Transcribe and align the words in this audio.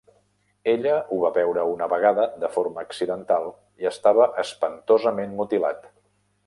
Ella 0.71 0.93
ho 1.15 1.19
va 1.23 1.31
veure 1.35 1.65
una 1.73 1.89
vegada 1.91 2.25
de 2.45 2.49
forma 2.57 2.87
accidental 2.89 3.47
i 3.85 3.93
estava 3.95 4.31
espantosament 4.47 5.39
mutilat. 5.43 5.89